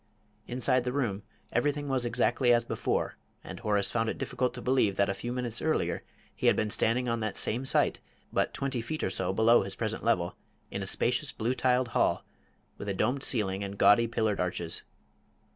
[0.47, 1.21] Inside the room
[1.51, 5.31] everything was exactly as before, and Horace found it difficult to believe that a few
[5.31, 6.01] minutes earlier
[6.35, 7.99] he had been standing on that same site,
[8.33, 10.35] but twenty feet or so below his present level,
[10.71, 12.25] in a spacious blue tiled hall,
[12.79, 14.81] with a domed ceiling and gaudy pillared arches.